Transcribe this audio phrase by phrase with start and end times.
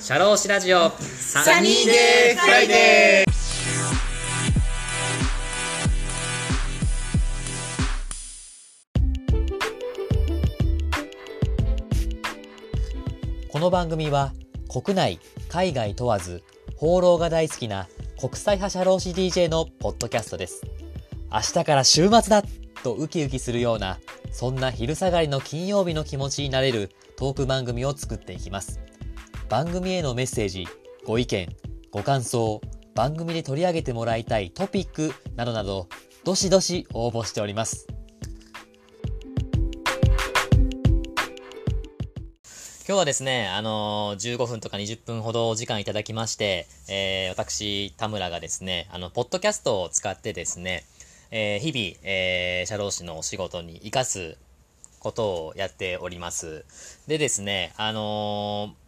[0.00, 0.90] シャローシラジオ。
[0.90, 3.32] サニーデーフライデー。
[13.48, 14.32] この番組は
[14.68, 16.42] 国内海外問わず
[16.74, 17.86] 放浪が大好きな
[18.18, 20.62] 国際派社労士 DJ のポッドキャストです。
[21.30, 22.42] 明日から週末だ
[22.82, 24.00] とウキウキするような
[24.32, 28.80] そんな昼下がりの金曜日の気持ちになれるトーク番組を作っていきます。
[29.52, 30.66] 番組へのメッセージ
[31.04, 31.46] ご意見
[31.90, 32.62] ご感想
[32.94, 35.90] 番組で取り上げてもらいたいトピックなどなど
[36.24, 37.86] どしどし応募しております
[42.88, 50.84] 今日はですね、あのー、15分とか20分ほどお時間いただきまして、えー、私、田村がですね、あの、ポッドキャストを使ってですね、
[51.30, 54.38] えー、日々、えー、社労士のお仕事に活かす
[54.98, 56.64] ことをやっております。
[57.06, 58.81] でですね、あのー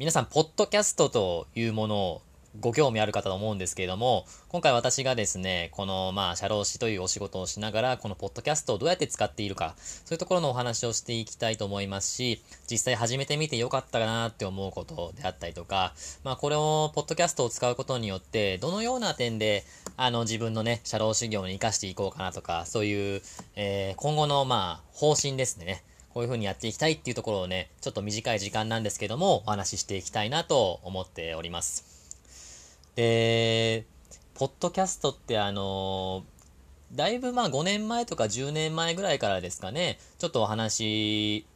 [0.00, 2.22] 皆さん、ポッドキャストというものを
[2.58, 15.92] ご興味あるかと思うんですけれども、今回私がですね、この、まあ、社労士というお仕事をしながら、このポッドキャストをどうやって使っているか、そういうところのお話をしていきたいと思いますし、実際始めてみてよかったかなって思うことであったりとか、
[16.24, 19.64] まあ、これを、ポッドキャストを使うことによって、どのような点で、
[19.98, 23.22] あの、自分のね、社労士業に活かしていこうかなとか、そういう、
[23.54, 25.84] えー今後の、まあ、方針ですね。
[26.12, 31.84] こういう風にやっていきたいっていうところをね、ちょっと短い時間なんですけども、お話ししていきたいなと思っております。
[32.96, 33.84] で、
[34.34, 36.24] ポッドキャストってあの
[36.92, 41.46] だいぶまあ5年前とか10年前ぐらいからですかね、ちょっとお話、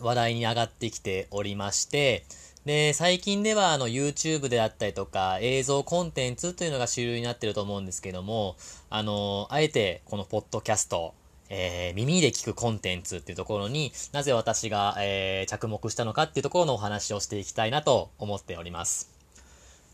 [0.00, 2.24] 話題に上がってきておりまして、
[2.64, 8.56] で、最近ではあの YouTube であったりとか映像コンテンツというのが主流になってると思うんですけども、
[8.88, 11.14] あの、あえてこのポッドキャスト、
[11.50, 19.10] えー耳で聞くコンテンツっていうところになぜ私が、えー着目したのかっていうところのお話をしていきたいなと思っております。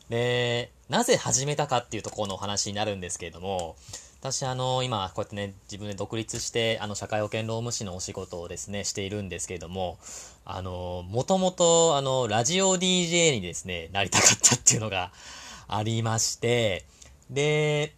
[0.08, 3.76] で、なぜ始めたかっていうところのお話になるんですけれども、
[4.20, 9.98] 私あの、今こうやってね、自分で独立して、あの、社会保険労務士のお仕事をですね、しているんですけれども、
[10.46, 15.12] あの、もともと、あの、ラジオ DJ にですね、なりたかったっていうのが
[15.68, 16.86] ありまして、
[17.30, 17.94] で、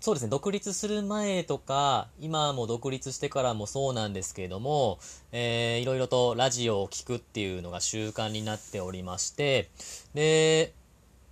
[0.00, 4.98] そうですね、独立する前とか、今も独立してからもそうなんですけれども、
[5.30, 9.68] えーいろいろとラジオを聞くっていうのが習慣になっておりまして、
[10.14, 10.72] で、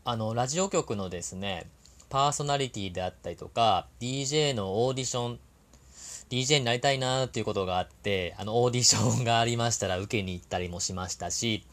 [0.05, 1.67] あの、ラジオ局のですね、
[2.11, 5.39] パーソナリティであったりとか、DJ のオーディション、
[6.28, 11.65] DJ になりたいなっていうことがあって、あの、オーディションがありましたら受けに行ったりもしましたし、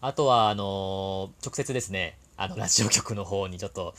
[0.00, 3.94] あとは、あの直接ですね、あの、ラジオ局の方にちょっと、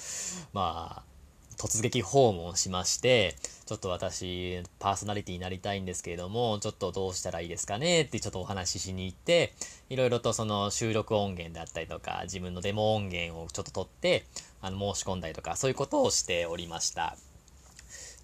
[0.53, 1.14] まあ、
[1.57, 3.35] 突撃訪問しまして、
[3.65, 9.53] ちょっと私、パーソナリティになりたいんですけれども、ちょっとどうしたらいいですかねってちょっとお話ししに行って、
[9.89, 14.25] いろいろとその収録音源であったりとか、自分のデモ音源をちょっと取って、
[14.61, 17.17] あの、申し込んだりとか、そういうことをしておりました。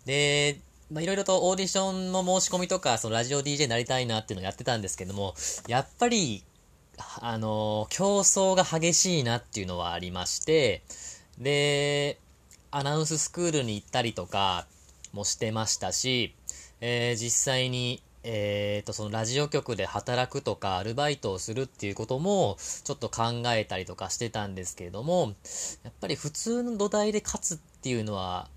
[0.05, 0.59] で、
[0.91, 5.35] まあ、いろいろとオーディションの申し込みとか、そのラジオ DJ になりたいなっていうのをやってたんですけども、
[5.67, 6.43] やっぱり、
[7.21, 10.83] あの、競争が激しいなっていうのはありまして、
[11.37, 12.19] で、
[12.73, 14.65] アナウンススクールに行ったりとか
[15.11, 16.33] もしてましたし、
[16.79, 25.33] えー実際に、えーと、そのラジオ局で働くとか、アルバイトをするっていうことも、ちょっと考えたりとかしてたんですけれども、
[25.83, 28.47] やっぱり普通の土台で勝つっていうのは、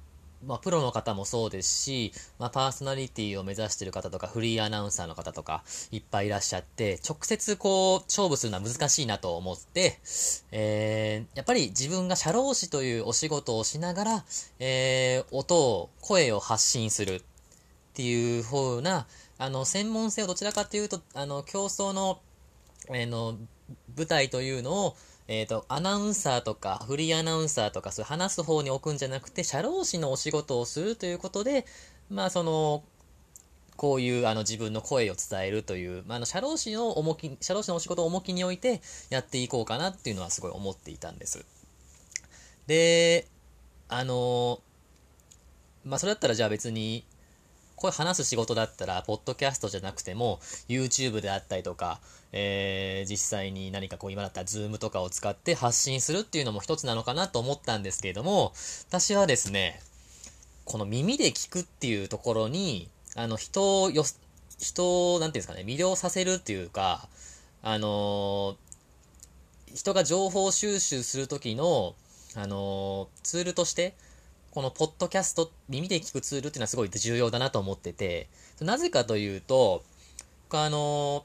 [0.46, 9.98] まあ、プロの方もそうですし、まあ、パーソナリティを目指してる方とか、フリーアナウンサーの方とか、いっぱいいらっしゃって、直接こう、勝負するのは難しいなと思って、
[10.52, 14.24] えーやっぱり自分が社労士というお仕事をしながら、
[14.58, 17.22] えー音を、声を発信するっ
[17.94, 19.06] ていう風な、
[19.38, 22.20] あの、専門性をどちらかというと、あの、競争の、
[22.88, 23.36] えーの、
[23.96, 24.96] 舞台というのを、
[25.26, 31.64] えっ、と、アナウンサーとか、フリーアナウンサーとか、そう話す方に置くんじゃなくて、社労士のお仕事をするということで、
[32.10, 32.84] まあ、その、
[33.76, 41.46] こういう、あの、自分の声を伝えるという、まあ、あの、社労士の重き、社労士のお仕事を重きに置いて、やっていこうかなっていうのはすごい思っていたんです。
[42.66, 43.26] で、
[43.88, 44.60] あの、
[45.84, 47.04] まあ、それだったらじゃあ別に、
[47.84, 50.40] これ話す仕事だったら、ポッドキャストじゃなくても、
[50.70, 52.00] YouTube であったりとか、
[52.32, 58.54] えー実際に何かこう今だったら Zoom とかを使って発信するっていうのも一つなのかなと思ったんですけれども、
[58.88, 59.82] 私はですね、
[60.64, 64.02] この耳で聞くっていうところに、あの、人をよ、
[64.58, 67.06] 人を、なんていうんですかね、魅了させるっていうか、
[67.60, 68.56] あのー
[69.74, 71.94] 人が情報収集するときの、
[72.34, 73.94] あのーツールとして、
[74.54, 78.28] このポッドキャスト、耳で聞くツールっていうのはすごい重要だなと思ってて、
[78.60, 79.82] なぜかというと、
[80.52, 81.24] あの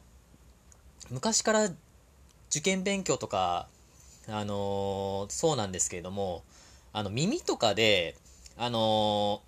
[1.11, 3.67] 昔から受験勉強とか、
[4.27, 6.41] あのそうなんですけれども、
[6.91, 8.15] あの、耳とかで、
[8.57, 9.43] あの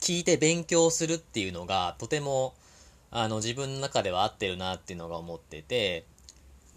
[0.00, 2.54] 聞いて勉強するっていうのが、とても、
[3.10, 6.04] あの、自分の中では合ってるなっていうのが思ってて、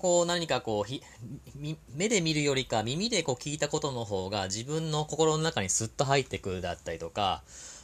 [0.01, 1.65] こう何かこう
[1.95, 7.43] 目で見るよりか耳でこう聞いたことの方が自分の心の中にスッと入ってくるだったりとか、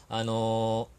[0.10, 0.98] あのー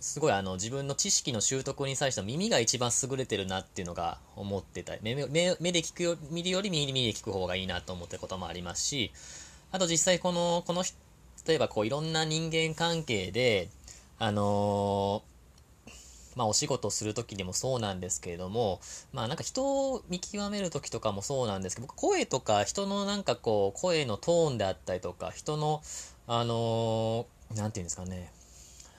[0.00, 4.94] すごいあの自分の知識の習得に際して耳が一番優れてるなっていうのが思ってた。
[5.02, 9.12] 目目目で聞くよ見るより耳で聞く方がいいなと思ってることもありますし
[9.72, 10.84] あと実際このこの
[11.46, 13.68] 例えばこういろんな人間関係で
[14.18, 15.35] あのー
[16.36, 18.80] まあお仕事する時でもそうなんですけれども、
[19.12, 25.82] まあなんか人を見極める時とかもそうなんですけど、僕声とか人のなんかこう声のトーンであったりとか、人の、
[26.28, 28.30] あのーていうんですかね、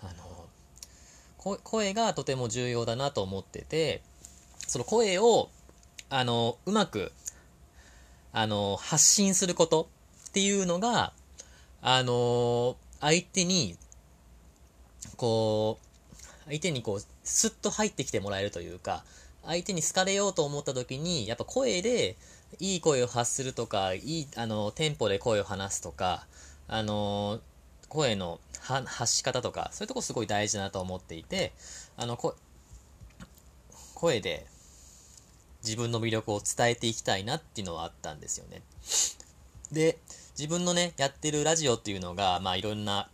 [0.01, 4.01] あのー声がとても重要だなと思ってて、
[4.67, 5.49] その声を、
[6.09, 7.11] あのーうまく、
[8.33, 9.87] あの発信すること
[10.27, 11.13] っていうのが、
[11.81, 13.77] あの相手に、
[15.15, 15.85] こう、
[16.47, 19.03] 相手にこう、スッと入ってきてもらえるというか、
[19.45, 22.15] 相手に好かれようと思った時に、やっぱ声で、
[22.59, 26.25] いい声を発するとか、いい、あの、テンポで声を話すとか、
[26.67, 27.41] あの、
[27.89, 31.53] 声の発し方とか、そういうとこすごい大事だなと思っていて、
[31.97, 32.17] あの、
[33.93, 34.45] 声で
[35.63, 38.61] 自分の魅力を伝えていきたいなっていうのはあったんですよね。
[39.71, 39.97] で、
[40.37, 43.09] 自分のね、やってるラジオっていうのが、まあいろんな、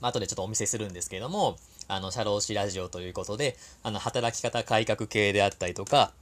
[0.00, 1.56] 後でちょっとお見せするんですけれども、
[1.92, 6.12] あの、社労士ラジオということで、あの、働き方改革系であったりとか、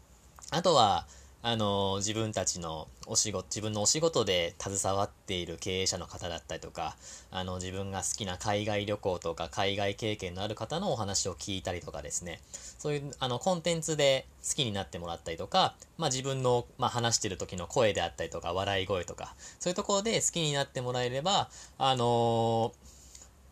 [0.51, 1.07] あとは、
[1.43, 6.97] あの、自分たちのお仕事、自分のお仕事で携わっている経営者の方だったりとか、
[7.31, 12.41] あの、自分が好きな海外旅行とか海外経験のある方のお話を聞いたりとかですね、
[12.81, 22.73] そういう、あの、コンテンツで好きになってもらったりとか、まあ自分の、まあ話してる時の声であったりとか、笑い声とか、そういうところで好きになってもらえれば、あの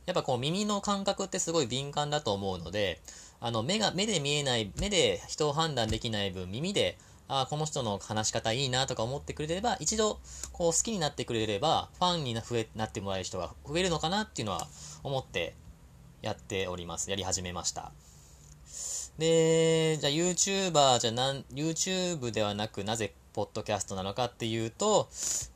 [0.08, 2.98] やっぱこう耳の感覚ってすごい敏感だと思うので、
[3.40, 6.96] あの目が、目で見えない、目で人を判断できない分耳で、
[7.28, 10.18] ああ、この人の話し方いいなとか思ってくれれば、一度
[10.54, 14.66] こう好きになってくれれば、ファンにな増えなってもらえる人が増えるのかなっていうのは
[15.02, 15.54] 思って
[16.22, 17.10] やっております。
[17.10, 17.92] やり始めました。
[19.18, 25.10] で、じゃあ YouTuber じゃなん、YouTube ではなくなぜポッドキャストなのかっていうと、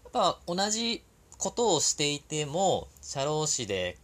[0.05, 1.02] やっぱ同じ
[1.38, 3.96] ことをしていても、社労士で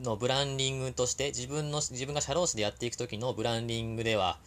[0.00, 4.38] のブランディングとして自分の自分が社労士でやっていく時のブランディングでは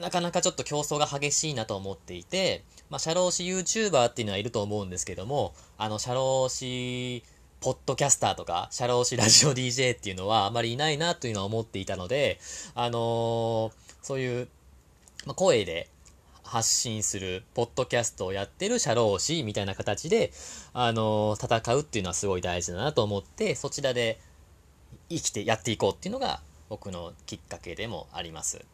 [0.00, 7.22] なかなかちょっと競争が激しいなと思っていて、まあ、社労士 YouTuber っていうのはいると思うんですけども、あの、社労士
[7.60, 12.40] ポッドキャスターとか、社労士ラジオ DJ っていうのはあまりいないなというのは思っていたので、
[12.74, 14.48] あのーそういう、
[15.26, 15.88] まあ、声で
[16.52, 20.32] 発信する、ポッドキャストをやってる社労士みたいな形で、
[20.74, 24.20] あの戦うっていうのはすごい大事だなと思って、そちらで
[25.08, 28.66] 生きてやっていこうっていうのが僕のきっかけでもあります。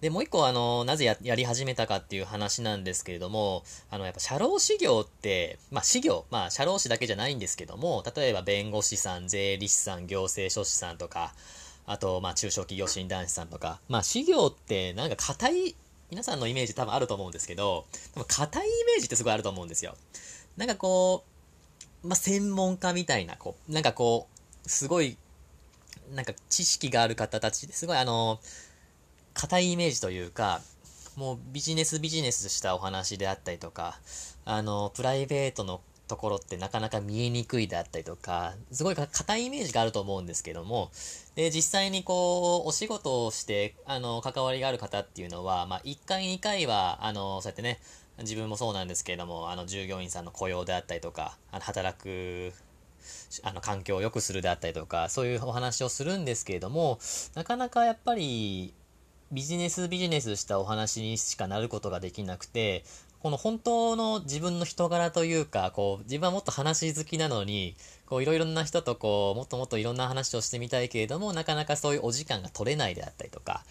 [0.00, 11.34] で、もう一個、あの、なぜややり始めたかっていう話なんですけれども、あの、やっぱ社労士業って、まあ、士業、まあ、社労士だけじゃないんですけども、例えば弁護士さん、税理士さん、行政書士さんとか、
[11.86, 15.76] あと、まあ、中小企業診断士さんとか、まあ、士業ってなんか硬い、
[16.12, 19.96] 皆さんのイメージ多分あると思うんですけど、でも硬いイメージってすごいあると思うんですよ。
[20.58, 21.24] なんかこ
[22.04, 24.28] う、まあ、専門家みたいな、こう、なんかこ
[24.62, 25.16] う、すごい、
[26.14, 28.40] なんか知識がある方たちですごいあの、
[29.32, 30.60] 硬いイメージというか、
[31.16, 33.98] もうビジネスビジネスしたお話であったりとか、
[34.44, 40.90] あの、プライベートのところってなかなか見えにくいであったりとか、すごい硬いイメージがあると思うんですけども、
[41.34, 47.80] で、実際にこう、お仕事をして、あの、関わりがある方っていうのは、まあ、1回2回は、あの、そうやってね、
[48.18, 52.52] 自分もそうなんですけれども、あの、従業員さんの雇用であったりとか、あの、働く、
[53.42, 56.98] あの、環境を良くするであったりとか、そういうお話をするんですけれども、
[57.34, 58.74] なかなかやっぱり、
[59.32, 62.84] ビジネスビジネスしたお話にしかなることができなくて、
[63.22, 67.76] この本当の自分の人柄というか、こう、自分はもっと話好きなのに、
[68.06, 73.62] こう、いろいろな人とこう、もっともっといろんな話をしてみたいけれども、なかなかそういうお時間が取れないであったりとか、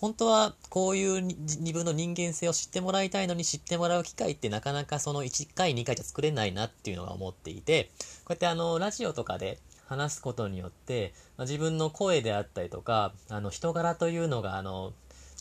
[0.00, 7.90] 本当はこういう自分の人間性を知ってもらいたいのに知ってもらう機会ってなかなかその1回、2回じゃ作れないなっていうのが思っていて、
[8.24, 14.92] こうやってあの、ラジオとかで、話すことによって、まあ自分の声であったりとか、あの、人柄というのが、あの、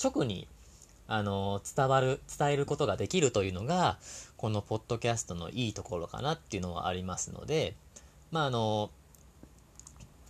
[0.03, 0.47] 直に、
[1.11, 3.97] あの、伝わる、伝えることができるというのが、
[4.37, 7.73] このポッドキャストのいいところかなっていうのはありますので、
[8.31, 8.91] まあ、あの、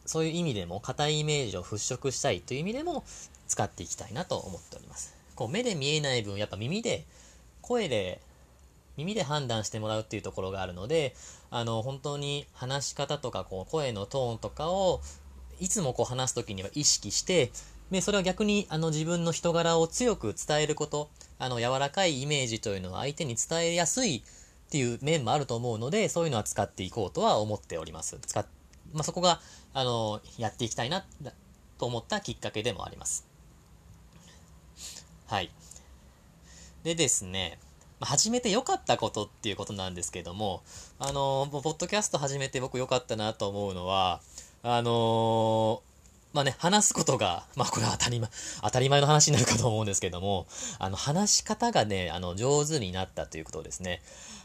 [0.05, 3.03] そういう意味でも、硬いイメージを払拭したいという意味でも、
[3.50, 5.13] 使っていきたいなと思っております。
[5.36, 7.05] こう目で見えない分、やっぱ耳で、
[7.62, 8.21] 声で、
[8.95, 11.13] 耳で判断してもらうっていうところがあるので、
[11.51, 15.01] あの、本当に話し方とか、こう、声のトーンとかを、
[15.59, 17.51] いつもこう話すときには意識して、
[17.91, 28.19] で、それは逆に、あの、自分の人柄を強く伝えること、あの、柔らかいイメージというのは相手に伝えやすいっていう面もあると思うので、そういうのは使っていこうとは思っております。
[28.25, 28.46] 使っ、
[28.93, 29.41] まあ、そこが、
[29.74, 31.03] あの、やっていきたいな、
[31.79, 33.25] と思ったきっかけでもあります。
[35.25, 35.50] はい。
[36.84, 37.60] でですね、
[38.01, 40.62] 始めて良かったことっていうことなんですけども、
[41.00, 44.22] あの、ポッドキャスト始めて僕良かったなと思うのは、
[44.62, 45.81] あの
[46.31, 48.29] まあね、話すことが、 まあこれは当たり前、
[48.62, 54.01] 当たり前の話になるかと思うんですけども、あの、話し方がね、あの、上手になったということですね。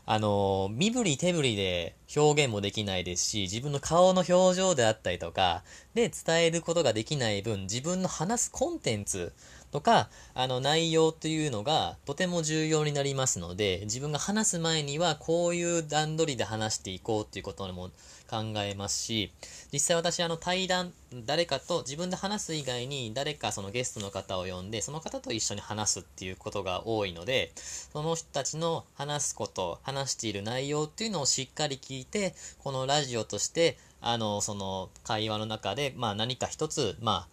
[0.06, 5.62] あの、身振り手振りで表現もできないですし、自分の顔の表情であったりとか、
[5.94, 9.32] で伝えることができない分、自分の話すコンテンツ
[9.70, 17.90] とか、あの内容というのがとても重要になりますので、自分が話す前にはこういう段取りで話していこうっていうことも
[18.34, 19.30] 考えますし、
[19.72, 20.92] 実際私あの対談、
[21.26, 37.28] 誰かと自分で話す以外に誰かそのゲストの方を呼んで、その方と一緒に話すっていうことが多いので、その人たちの話すこと、話している内容っていうのをしっかり聞いて、このラジオとして、あの、その会話の中で、まあ何か一つ、まあ、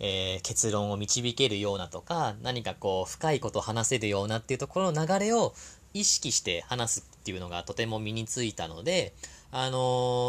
[0.00, 5.54] えー、結論を導けるようなとか、何かこう、深いことを話せるようなっていうところの流れを
[6.00, 9.12] 意識して話すっていうのがとても身についたので、
[9.50, 9.78] あの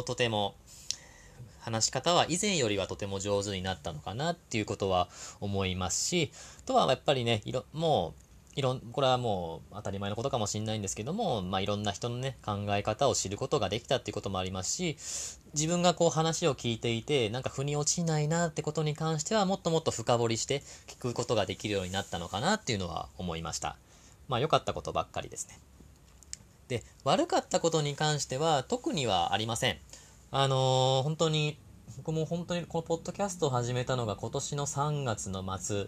[0.02, 0.56] ー、とても、
[1.60, 5.10] 話し方は以前よりはとても上手になったのかなっていうことは
[5.40, 6.32] 思いますし、
[6.66, 14.98] とはやっぱりね、いろ、もう、いろん、これはもう当たり前のことかもしれないんですけども、まあいろんな人のね、考え方を知ることができたっていうこともありますし、
[15.54, 23.78] 自分がこう話を聞いていて、なんか腑に落ちないなってことに関しては、もっともっと深掘りして聞くことができるようになったのかなっていうのは思いました。
[24.30, 25.60] まあ良かったことばっかりですね。
[26.70, 29.78] で、悪かったことに関しては特にはありません。
[30.32, 31.58] あのー、本当に、
[31.98, 35.88] 僕も本当にこのポッドキャストを始めたのが今年の3月の末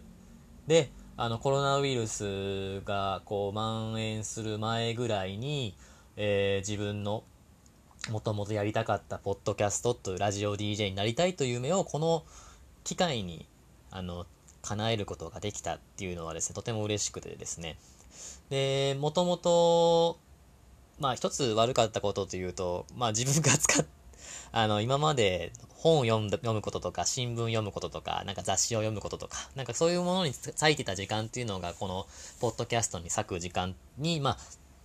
[0.68, 5.76] で、あのコロナウイルスがこう蔓延する前ぐらいに、
[6.18, 7.24] えー、自分の
[8.10, 12.24] もともとやりたかったポッドキャストというラジオ DJ になりたいという夢をこの
[12.84, 13.46] 機会に
[13.92, 14.26] あの
[14.64, 17.78] 叶えることができたっていうのはですねとても嬉しくてですね
[18.50, 20.20] でもともと
[21.00, 23.86] まあ一つ悪かったことというとまあ自分が使っ
[24.52, 25.52] あの今まで
[25.82, 32.06] 本を読む読むこととか、新聞を読むこととか、なんか雑誌を読むこととか、なんかそういうものに割いてた時間っていうのが、この
[32.40, 34.38] ポッドキャストに割く時間に、ま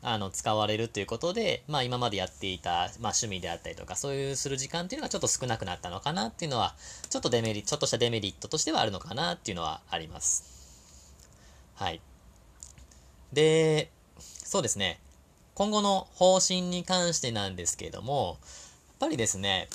[0.03, 6.75] あ、あの、使われるということで、まあ今までやっていた、まあ趣味であったりとか、そういうする時間っていうのがちょっと少なくなったのかなっていうのは、
[7.11, 10.45] ちょっとデメリ、ちょっとしたデメリットとしてはあるのかなっていうのはあります。
[11.75, 12.01] はい。
[13.33, 15.01] で、そうですね。
[15.55, 18.39] 今後の方針に関してなんですけれども、
[18.89, 19.69] やっぱりですね、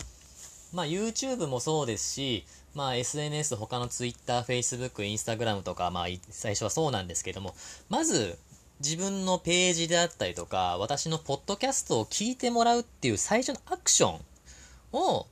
[0.74, 7.55] まあ YouTube もそうですし、まあ SNS 他の Twitter、Facebook、Instagram とか、まあ最初はそうなんですけども、
[7.89, 8.38] まず
[8.79, 14.20] 自分のページであったりとか、私のポッドキャストを聞いてもらうっていう最初のアクション
[14.93, 15.27] を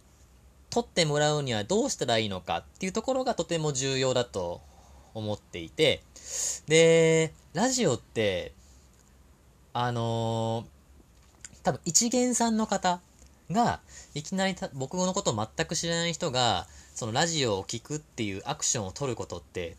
[0.70, 4.62] 取ってもらうにはどうしたらいいのかっていうところがとても重要だと
[5.14, 6.02] 思っていて、
[6.68, 8.54] で、ラジオって、
[9.74, 13.02] あのー、多分一元さんの方
[13.50, 13.80] が、
[14.14, 19.78] いきなり僕のことを全く知らない人が、そのラジオを聴くっていうアクションを取ることって、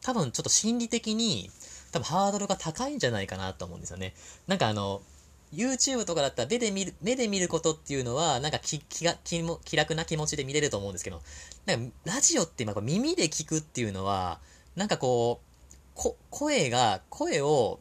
[0.00, 1.50] 多分ちょっと心理的に、
[1.90, 4.14] 多分ハードルが高いんじゃないかなと思うんですよね。
[4.46, 5.02] なんかあの、
[5.52, 11.20] YouTube とかだったら目で見る、目で見ることっていうのは、なんか気気が気も気楽な気持ちで見れると思うんですけど、
[11.66, 14.38] なんかラジオって今耳で聞くっていうのは、
[14.76, 15.47] なんかこう、
[15.98, 17.80] こ声が、声を、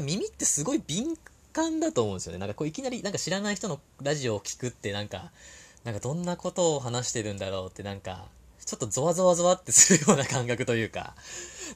[0.00, 1.18] 耳ってすごい敏
[1.52, 2.38] 感だと思うんですよね。
[2.38, 5.32] なんかこういきなりなんか知らない人のラジオを聞くってなんか、
[5.82, 8.26] なんかどんなことを話してるんだろうってなんか、
[8.64, 11.16] ちょっとゾワゾワゾワってするような感覚というか、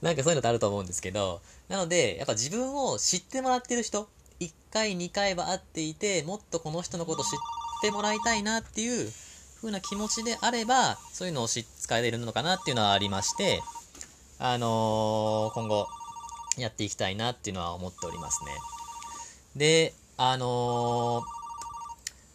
[0.03, 7.31] なんかそういうのってあると思うんですけど、なので、やっぱ自分を知ってもらってる人、1回2回は会っていて、もっとこの人のこと知っ
[7.83, 9.11] てもらいたいなっていう
[9.57, 11.65] 風な気持ちであれば、そういうのを使
[11.99, 13.61] えるのかなっていうのはありまして、
[14.41, 15.89] あのー、今後
[16.57, 18.53] やっていきたいなっていうのは思っておりますね。
[19.57, 21.25] で、あのー、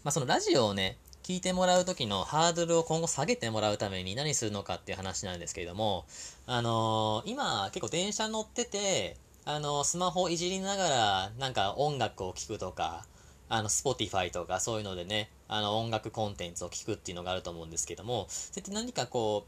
[0.04, 6.04] まあ、そのラジオをね、聞いてもらう時のハードルを今後下げてもらうために何するのかっていう話なんですけれども、
[6.46, 13.06] あのー、今結構電車乗ってて、あの、スマホいじりながらなんか音楽を聴くとか、
[13.48, 19.46] あの、Spotify とかそういうのでね、あの、音楽コンテンツを聞くっていうのがあると思うんですけども、そうやって何かこ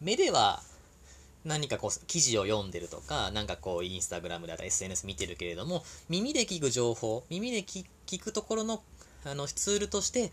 [0.00, 0.62] う、目では
[1.44, 7.84] 何かこう、記事を読んでるとか、なんかこう、インスタグラムだったり SNS 見てるけれども、耳で聞く情報、耳で聞
[8.22, 8.82] くところの、
[9.24, 10.32] あの、ツールとして、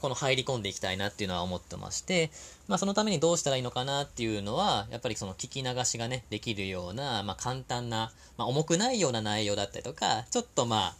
[0.00, 2.30] この入り込んでいきたいなっていうのは思ってまして、
[2.68, 10.96] まあそのためにどうしたらいいのかなっていうのは、やっぱりその聞き流しがね、できるような、まあ簡単な、まあ重くないような内容だったりとか、ちょっとまあ、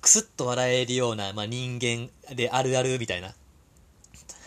[0.00, 3.34] くすっと笑えるような、まあ人間であるあるみたいな、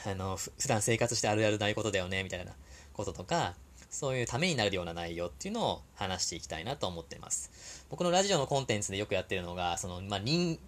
[0.07, 2.51] あの、普段生活してあるあるないことだよね、みたいな
[2.93, 3.53] こととか、
[3.95, 7.85] そういうためになるような内容っていうのを話していきたいなと思っています。
[7.89, 10.59] 僕のラジオのコンテンツでよくやってるのが、その、まあ、人、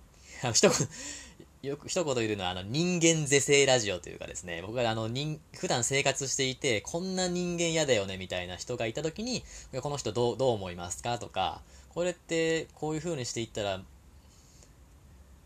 [0.54, 9.44] 一言、よく一言言うのは、あの、人間是正ラジオというかですね、僕があの、人、普段生活していて、こんな人間嫌だよね、みたいな人がいた時に、
[9.82, 13.82] この人どう、どう思いますかとか、これって、こういう風にしていったら、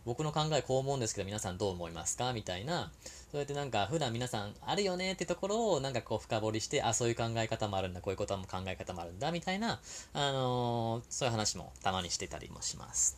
[0.05, 2.91] 僕の考えこう思うんですけど、皆さんどう思いますかみたいな、
[3.31, 9.79] そうやってなんか、普段皆さんあるよねってところを、なんかこう深掘りして、あ、そういう考え方もあるんだ、こういうことも考え方もあるんだ、みたいな、
[10.11, 13.15] あのー、そういう話もたまにしてたりもします。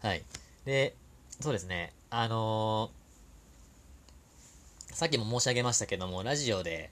[0.00, 0.24] はい。
[0.64, 0.96] で、
[1.40, 1.92] そうですね。
[2.08, 6.90] あのー、さっきも申し上げましたけども、ラジオで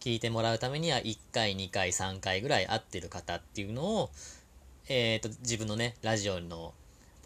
[0.00, 4.10] 聞いてもらうためには1回、2回、3回ぐらい会ってる方っていうのを、
[4.88, 6.74] えっ、ー、と、自分のね、ラジオの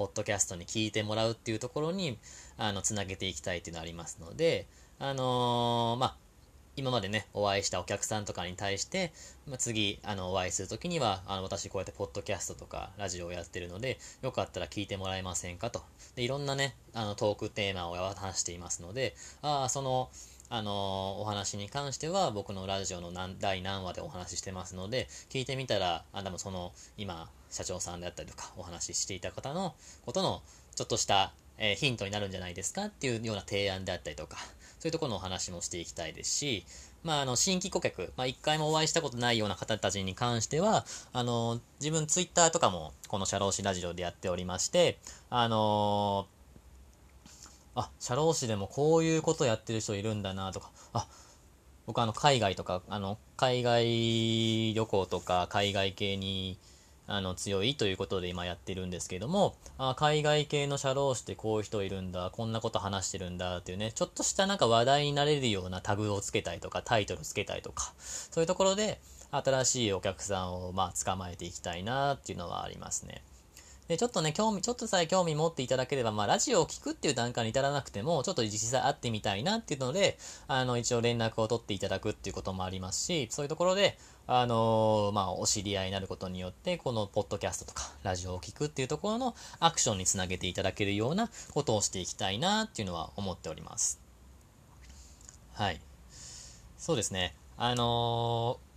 [0.03, 2.19] ポッドキャストに聞いてもらうっていうところに、
[2.59, 4.67] あの、つなげていきたいっていうのありますので、
[4.99, 6.17] あのー、まあ、
[6.75, 9.13] 今までね、お会いしたお客さんとかに対して、
[9.47, 15.83] まあ、次、あの、お会いするときには、あの、私こうやってポッドキャストとかラジオをやってるので、よかったら聞いてもらえませんかと。
[16.17, 20.11] で、いろんなね、あの、トークテーマを話していますので、ああ、その、
[20.55, 30.43] あのお話に関しては僕のラジオの何第何話でお話ししてますので、聞いてみたら、あ、でもその、今、社長さんであったりとか、お話ししていた方のことの、
[30.75, 34.37] ちょっとした、えー、ヒントになるんじゃないですかっていうような提案であったりとか、
[34.79, 36.67] そういうところのお話もしていきたいですし、
[37.03, 44.99] まあ、あの、新規顧客、まあ、一回もお会いしたことないような方たちに関しては、あの、自分ツイッターとかも、この社労士ラジオでやっておりまして、
[45.31, 46.27] あの
[47.75, 51.07] あ、社労士でもこういうことやってる人いるんだなとか、あ、
[51.87, 56.59] 僕あの、海外とか、あの、海外旅行とか、海外系に、
[57.09, 73.23] あの強いということで今やってるんですけども、あ海外系の社労士ってこういう人いるんだ、こんなこと話してるんだっていうね、ちょっとしたなんか話題になれるようなタグをつけたりとか、タイトルつけたりとか、そういうところで新しいお客さんをまあ捕まえていきたいなっていうのはありますね。
[73.89, 94.01] で、ちょっとね、興味、ちょっとさえ興味持っていただければ、まあ、ラジオを聞くっていう段階に至らなくても、ちょっと実際会ってみたいなっていうので、あの、一応連絡を取っていただくっていうこともありますし、そういうところで、あのー、まあ、お知り合いになることによって、このポッドキャストとか、ラジオを聞くっていうところのアクションにつなげていただけるようなことをしていきたいなっていうのは思っております。
[95.55, 95.81] はい。
[96.79, 97.35] そうですね。
[97.57, 98.72] あのー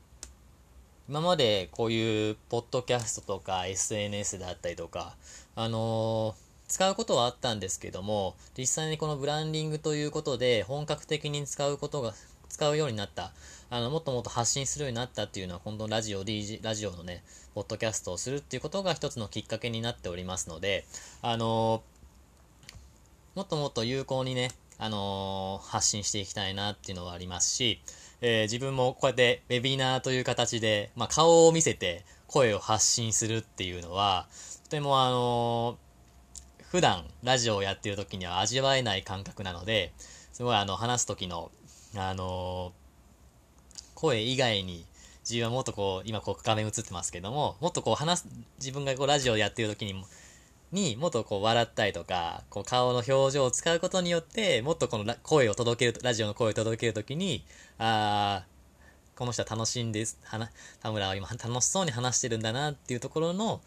[1.07, 5.15] 今までこういうポッドキャストとか SNS だったりとか、
[5.55, 6.35] あの、
[6.67, 12.13] 使うことはあったんですけども、実際にこのブランディングということで本格的に使うことが、
[12.49, 13.33] 使うようになった、
[13.69, 20.85] あの、もっともっと発信するようになったっていうのは、今度ラジオ、DJ、ラジオのね、ポッドキャストをするっていうことが一つのきっかけになっておりますので、
[21.21, 21.83] あの、
[23.35, 27.79] もっともっと有効にね、あの、発信していきたいなっていうのはありますし、
[28.27, 34.25] えー、自分もこうやってウェビナーという形で、まあ、顔を見せて声を発信するっていうのは、
[34.63, 39.93] とてもあのー、普段ラジオをやってる時には味わえない感覚なので、
[40.33, 41.51] すごいあの、話す時の、
[41.95, 44.87] あのー、声以外に、
[45.23, 50.07] 自分はもっとこう、今こう画面映ってますけども、もっとこう話す、自分がこうラジオをやってる時にも、
[50.75, 57.43] にもっとこう笑ったりとか、こう顔の表情を使うことによって、もっとこの声を届ける、ラジオの声を届けるときに、
[57.79, 58.45] あ
[59.15, 60.05] この人は楽しんで、
[60.81, 63.61] 田村は今楽しそうに話してるんだなっていうところの、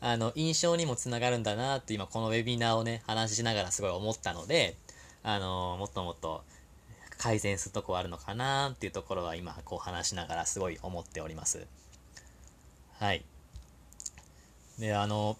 [0.00, 4.76] あの、印象にもつながるんだなって今このウェビナーをね、話しながらすごい思ったので、
[5.24, 6.44] あの、もっともっと
[7.18, 11.66] 改善するとこあるのかなっていうところは今こう話しながらすごい思っております。
[13.00, 13.24] はい。
[14.78, 15.36] で、あの、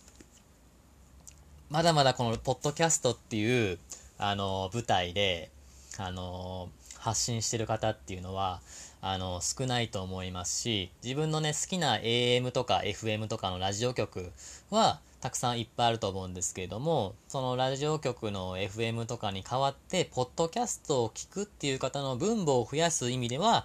[1.75, 3.81] まだまだこのポッドキャストっていう、
[4.17, 5.51] あの、舞台で、
[5.99, 8.61] あの、発信してる方っていうのは、
[9.01, 14.31] あの、少ないと思いますし、自分のね、好きな AM とか FM とかのラジオ局
[14.71, 23.65] は、たくさんいっぱいあると思うんですけれども、そのラジオ局の FM とかに代わって、ポッドキャストを聞くっていう方の分母を増やす意味では、やっ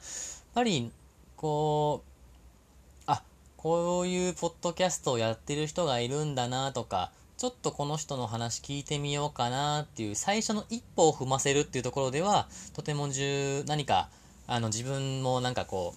[0.56, 0.92] ぱり、
[1.38, 3.22] こう、あ、
[3.56, 14.10] こういうポッドキャストをやってる人がいるんだなとか、ちょっとこの人の話聞いてみようかなっていう最初の一歩を踏ませるっていうところでは、とても重、何か、
[14.46, 15.96] あの、自分もなんかこ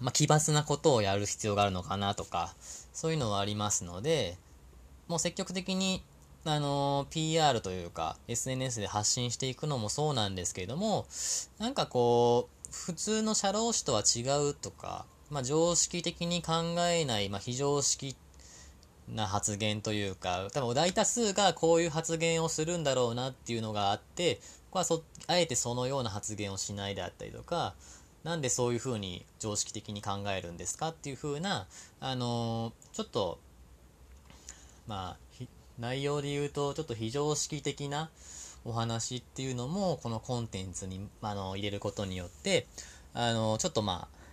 [0.00, 2.54] う、まあ、奇抜なことをやる必要があるのかなとか、
[2.94, 4.38] そういうのはありますので、
[5.06, 6.02] もう積極的に、
[6.46, 11.04] あの、PR というか、SNS で発信していくのもそうなんですけれども、
[11.58, 18.16] なんかこう、普通の社労士とは違うとか、まあ、常識的に考えない、まあ、非常識
[19.08, 24.40] な発言というか、多分大多数がこういう発言をするんだろうなっていうのがあって、こ
[24.72, 27.74] こはそあえてそのような発言をしないであったりとか、
[28.24, 31.66] なんでそういうふうに常識的に考えるんですかっていうふうな、
[32.00, 33.38] あのー、ちょっと、
[34.86, 35.44] まあ、
[35.78, 38.10] 内容で言うと、ちょっと非常識的な
[38.64, 42.66] お話っていうのも、このコンテンツに、あの、入れることによって、
[43.12, 44.23] あの、ちょっとまあ、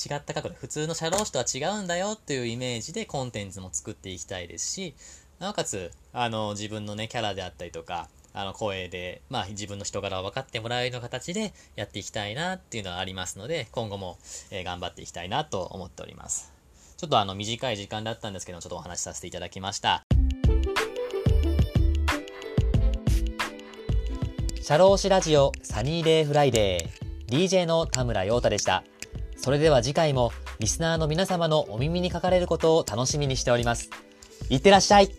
[0.00, 4.94] 違った角度、普通の社労士とは違うんだよっていうイメージでコンテンツも作っていきたいですし、
[5.38, 14.16] なおかつ、あの、自分のね、キャラであったりとか、あの、声で、まあ、自分の人柄を分かってもらえるような形でやっていきたいなっていうのはありますので、今後も、
[14.50, 16.52] えー、頑張っていきたいなと思っております。
[16.96, 20.04] ちょっとあの、短い時間だったんですけど、ちょっとお話しさせていただきました。
[24.62, 28.84] シャローシラジオサニーデイフライデー DJ の田村陽太でした。
[29.40, 33.88] それでは次回もリスナーの皆様のお耳にかかれることを楽しみにしております。
[34.50, 35.10] いってらっしゃい